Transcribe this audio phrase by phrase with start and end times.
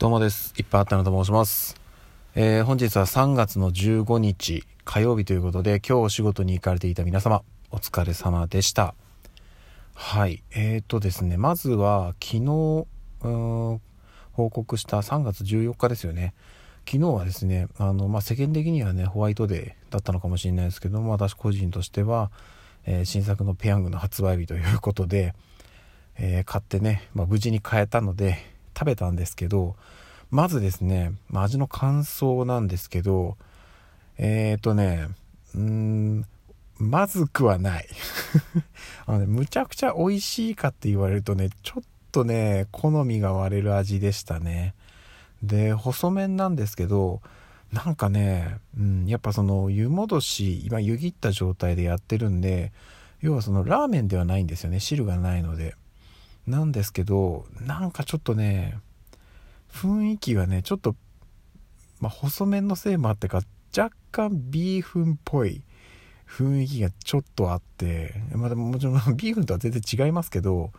[0.00, 0.54] どうもです。
[0.56, 1.76] いっぱいあったなと申します。
[2.34, 8.94] えー、本日は3月の15日火曜日ということで、今日お仕事に行かれていた皆様、お疲れ様でした。
[9.92, 10.42] はい。
[10.52, 12.86] えーとですね、まずは昨日、
[13.20, 13.78] 報
[14.32, 16.32] 告した3月14日ですよね。
[16.88, 22.30] 昨日はですね、あの、まあ、世間的にはね、ホワイトデーだったのかもしれないですけども、私個人としては、
[22.86, 25.34] えー、新作のペヤングの発売日ということで、
[26.16, 29.76] えー、買ってね、まあ、無事に買えたので、食べたんですけど、
[30.30, 33.36] まずですね、まあ、味の感想なんですけど、
[34.18, 35.08] えっ、ー、とね、
[35.54, 36.26] うーん、
[36.78, 37.88] まずくはない
[39.06, 39.26] あのね。
[39.26, 44.74] むちゃくちゃ美味しいかって言われるとね、ちょっとね、好みが割れる味でしたね。
[45.42, 47.20] で、細麺なんですけど、
[47.72, 52.72] なんかね、うん、やっぱその湯戻し、今湯切った状態でやってるんで、
[53.20, 54.80] 要はそのラーメンではないんですよね。
[54.80, 55.76] 汁がないので。
[56.46, 58.78] なんですけどなんかちょっとね
[59.72, 60.96] 雰囲気がねちょっと、
[62.00, 63.42] まあ、細麺のせいもあってか
[63.76, 65.62] 若干ビーフンっぽい
[66.26, 70.72] 雰囲気がちょっとあって、まあ、でももちろん ビーフンとは全然違いますけど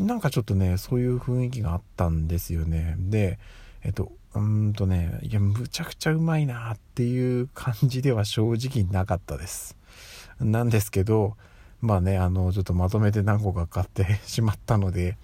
[0.00, 2.96] なんかちょっとねそういう雰囲気があったんですよね。
[2.98, 3.38] で
[3.82, 9.76] えっとうんとねいやむちゃくちゃうまいなっていう感じでは正直なかったです。
[10.40, 11.36] なんですけど
[11.82, 15.18] まあね、あの、ちょっとまとめて何個か買って しまったので、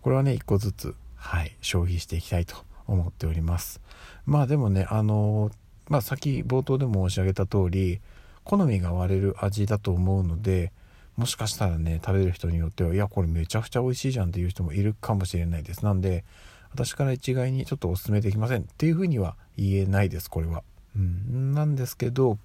[0.00, 2.56] これはね、1個ずつ、はい、消費していきたいと
[2.86, 3.80] 思っております。
[4.24, 5.50] まあでもね、あの、
[5.88, 8.00] まあ先冒頭でも申し上げた通り、
[8.44, 10.72] 好みが割れる味だと思うので、
[11.16, 15.84] もしかしたらね、食べる人によっては、いや、これめちゃくちゃ美味しいじゃんっていう人もいるかもしれないです。
[15.84, 16.24] なんで、
[16.72, 20.62] 私から一概にちょっとお勧めできませんっていうふうには言えないです、これは。
[20.96, 21.54] うん。
[21.54, 22.38] なんですけど、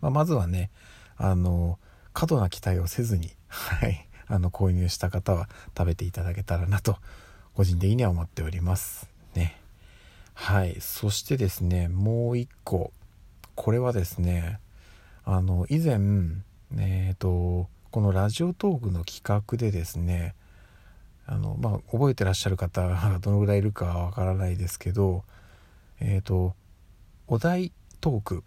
[0.00, 0.70] まあ、まずはね、
[1.16, 1.78] あの、
[2.16, 6.96] 過度な期待をせずに、はい、あの、購入した方は食べていただけたらなと、
[7.52, 9.10] 個人的には思っております。
[9.34, 9.60] ね。
[10.32, 10.78] はい。
[10.80, 12.90] そしてですね、もう一個。
[13.54, 14.60] これはですね、
[15.26, 15.98] あの、以前、
[16.78, 20.34] えっ、ー、と、このラジオトークの企画でですね、
[21.26, 25.22] あの、まあ、覚えてらっしゃる方がどのぐらいいるかわからないですけど、
[26.00, 26.54] えっ、ー、と、
[27.26, 28.44] お題トーク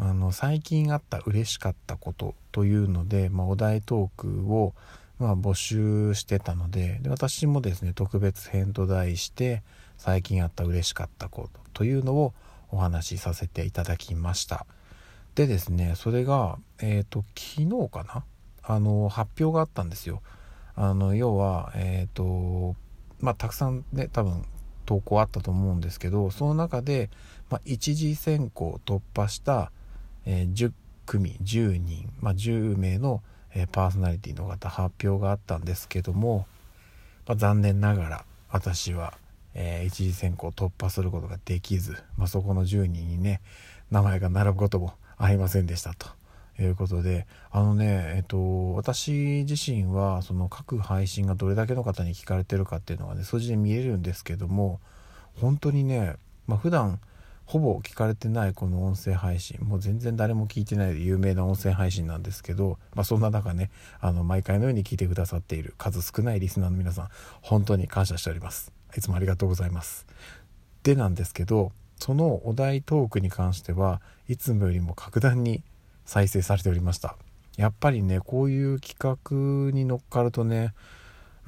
[0.00, 4.72] あの最近あった嬉しかったことというので、まあ、お題トークを、
[5.18, 9.62] まあ、募集してたのでで私もですね特別編と題して
[9.96, 12.32] 最近あった嬉しかったことというのを
[12.70, 14.66] お話しさせていただきました。
[15.34, 18.24] でですねそれがえっ、ー、と昨日かな？
[18.62, 20.22] あの発表があったんですよ。
[20.76, 22.76] あの要はえっ、ー、と
[23.20, 24.44] まあたくさんね多分
[24.86, 27.10] 投稿あったと思うんですけどその中で、
[27.50, 29.70] まあ、一次選考を突破した
[30.30, 30.72] えー、10
[31.06, 33.22] 組10人、まあ、10名の、
[33.54, 36.46] えー、パーソナリティの方発表があったんですけども、
[37.26, 39.14] まあ、残念ながら私は、
[39.54, 43.40] えー、一次選考を突破することができず、まあ、そこの10人にね
[43.90, 46.06] 名前が並ぶこともありませんでしたと。
[46.60, 54.80] いうことであのねえっと私自身はその各配信がどれだけの方に聞かれてるかっていうのがね数字で見えるんですけども
[55.36, 56.16] 本当にね
[56.48, 56.98] まあ普段
[57.48, 59.58] ほぼ聞かれてないこの音声配信。
[59.62, 63.70] もう全然誰も聞いてない有名な音声配信なんですけど、まあ、そんな中ね
[64.02, 67.08] あの毎回のように聞いてくださっている数少ないリスナーの皆さん
[67.40, 68.70] 本当に感謝しております。
[68.94, 70.06] いつもありがとうございます。
[70.82, 75.62] でなんですけどそのお題トークに関してはいつもよりも格段に
[76.04, 77.16] 再生されておりました。
[77.56, 80.74] やっぱりねこういう企画に乗っかるとね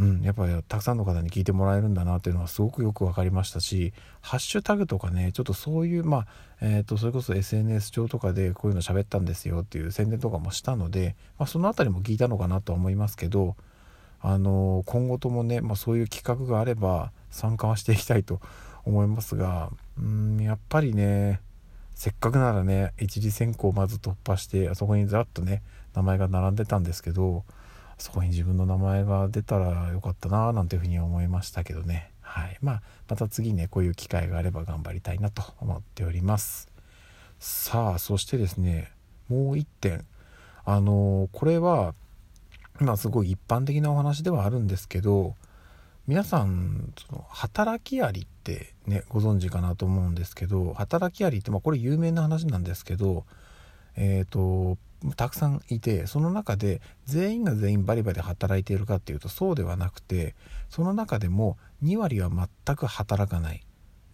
[0.01, 6.27] うん、やっぱりたくさんの方に聞いてもらえるんだなっていうのはすごくよく分かりましたしハッシュタグとかねちょっとそういうまあ、
[6.63, 13.57] えー、とそれこそ SNS 上とかでこういうの喋ったんですよっていう宣伝とかもしたので、まあ、その辺りも聞いたのかなとは思いますけど
[14.23, 18.41] あの今後ともね、まあ、そういう企画があれば参加はしていきたいと
[18.87, 19.69] 思いますが
[19.99, 21.41] うんやっぱりね
[21.95, 25.63] せっかくならね一次選考をまず突破してあそこにざっとね
[25.95, 27.45] 名前が並んでたんですけど
[28.01, 32.11] そこに自分の名前が出たらよかったななんていうふうに思いましたけどね。
[32.23, 32.59] はい。
[32.63, 36.69] まあ、また次ね、こういう機会があれば頑張りたいなと思っております。
[37.39, 38.91] さあ、そしてですね、
[39.29, 40.05] もう一点。
[40.65, 41.95] あのこれは、
[42.79, 45.35] まあすごい一般的なお話ではあるんですけど、
[46.07, 53.25] 皆さん、その働きアリってね、ご存知かなと思うんですけど、働きアリって、まあこれ有名な話なんですけど、
[53.97, 54.79] えっ、ー、と、
[55.17, 60.35] たくさんいてその中で全員が全員バリバリ働いているかっていうとそうではなくて
[60.69, 63.65] その中でも2割は全く働かない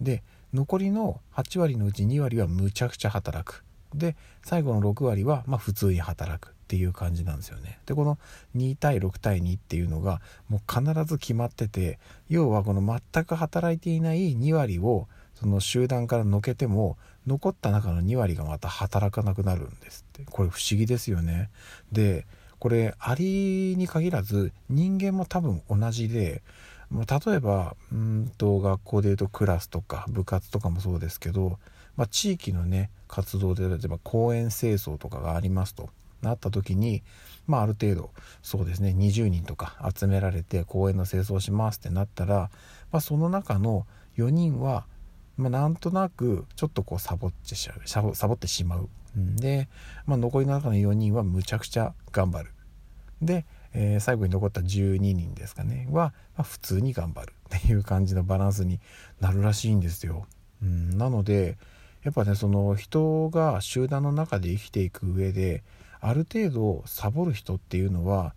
[0.00, 0.22] で
[0.54, 7.78] 残りの8割のうち2割はむちゃくちゃ働くで最後の6割はま普通に働くっていう感じなんですよね。
[7.86, 8.18] でこの
[8.56, 11.98] 2対6対2っていうのがもう必ず決まってて
[12.28, 16.96] 要はこの全く働いていない2割をその集団からのけても
[17.26, 21.50] 残った中の2割がまた働かなくなるんですってこれ不思議ですよね。
[21.92, 22.26] で
[22.58, 26.42] これアリに限らず人間も多分同じで
[26.90, 31.58] 例えばうんと学校でいうとクラスとか部活とかもそうですけど、
[31.96, 35.90] まあ、地域のね活動で例えば公園清掃とかがありますと
[36.22, 37.02] なった時に、
[37.46, 38.10] まあ、ある程度
[38.42, 42.50] そうですね20人とか集められて公園の清掃しますってなったら、
[42.90, 43.86] まあ、その中の
[44.16, 44.86] 4人は、
[45.36, 48.88] まあ、なんとなくちょっとこうサボってしまうサボってしまう
[49.18, 49.36] ん。
[49.36, 49.68] で、
[50.06, 52.52] まあ、残りの中の4人はむちゃくちゃ頑張る。
[53.22, 53.44] で
[53.78, 58.80] えー、最後に残った12人ですかねは、まあ、普通に頑張るっていう感じのバランスに
[59.20, 60.26] なるらしいんですよ。
[60.62, 61.58] うん、なので
[62.02, 65.62] やっぱねその人が集団の中で生きていく上で
[66.00, 68.34] ある程度サボる人っていうのは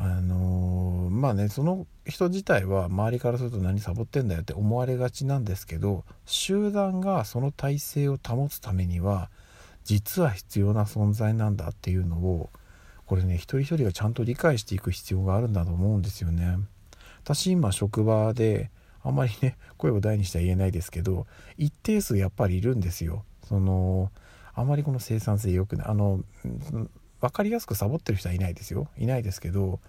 [0.00, 9.28] あのー、まあねその人自体は周りからすると何サボってんだよって思われがちなんですけど集団がその体制を保つためには
[9.82, 12.50] 実は必要な存在なんだっていうのを
[13.06, 16.58] これね一人一人がちゃんと理解していく必要があるんだと思うんですよね。
[17.24, 18.70] 私今職場で
[19.02, 23.24] あんまりね声を大にしては言えないですけど一定数やっぱりいるんですよ。
[23.48, 24.12] その
[24.54, 26.20] あまりこの生産性良くないあの
[27.20, 29.80] 分かりやすくサボってる人はいないですよいないですけど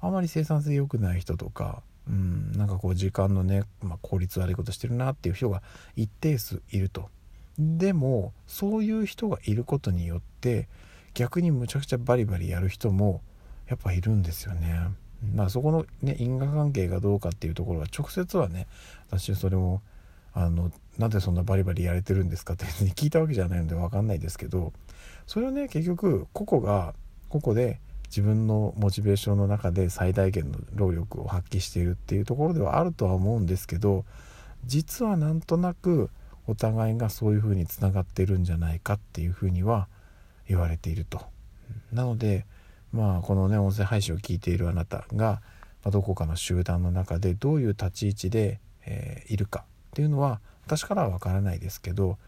[0.00, 5.62] あまり生産性良くない人とかうんなんかこう時間のね、まあ、効率悪いことしてるなっていう人が
[5.96, 7.08] 一定数いると。
[7.58, 10.68] でもそういう人がいることによって
[11.14, 13.22] 逆にむちゃくちゃバリバリやる人も
[13.66, 14.88] やっぱいるんですよね。
[15.34, 18.66] まあそこのね因果関係がどうかっていうところは直接はね
[19.08, 19.82] 私それも
[20.36, 24.74] あのなんでそんなバリバリやれてるんですかって別に 聞いたわけじゃないので分かんないですけど
[25.26, 26.94] それはね結局個々が
[27.30, 34.04] 個々で自分のモチベーションの中で最大限の労力を発揮しているっていうところではあるとは思うんですけど
[34.66, 36.10] 実はなんとなく
[36.46, 39.88] お互いがそういうふうにつながってるんじゃないかっていうふうには
[40.46, 41.22] 言われていると。
[41.92, 42.44] なので
[42.92, 45.40] まあこのね音声配信を聞いているあなたが、
[45.84, 49.64] どこかの集団の中でどういう立ち位置で、えー、いるか
[49.96, 52.18] っていうのは私からは分からないですけど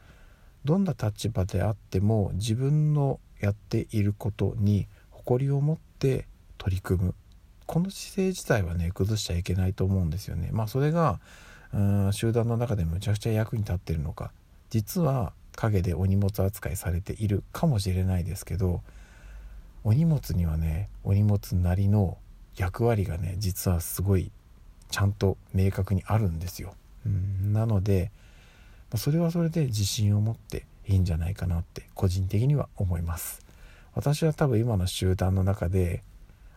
[0.65, 6.27] どんな立場であっても自分のやっていることに誇りを持って
[6.57, 7.15] 取り組む
[7.67, 10.49] この姿勢自体はね崩しちゃいけないと思うんですよね。
[10.51, 11.21] まあそれが
[11.75, 14.33] うん集団の中でむちゃくちゃ役に立ってるのか
[14.71, 18.81] 実は陰でお荷物扱いされているかもしれないですけど
[19.85, 22.17] お荷物にはねお荷物なりの
[22.57, 24.31] 役割がね実はすごい
[24.91, 26.73] ちゃんと明確にあるんですよ。
[27.07, 28.11] うん、なので
[28.97, 33.45] それはそれで自信を持っていいんじゃないかなって個人的には思います。
[33.95, 36.03] 私は多分今の集団の中で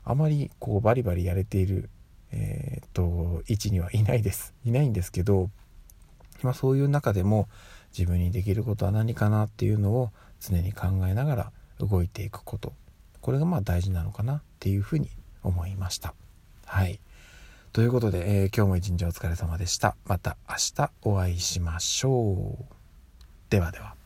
[0.03, 1.89] あまりこうバリバリやれている、
[2.31, 4.53] えー、っと位置にはいないです。
[4.63, 5.49] いないんですけど
[6.43, 7.49] 今そういう中でも
[7.97, 12.73] 自分にできることは何かなっていうのを常に考えながら動いていくこと。
[13.19, 15.09] これがまあ大事なのかなっていうふうに
[15.43, 16.13] 思いました。
[16.65, 16.99] はい。
[17.73, 19.95] ということで、えー、今日も一日お疲れ様でした。
[20.05, 22.65] また明日お会いしましょう。
[23.49, 24.00] ではでは。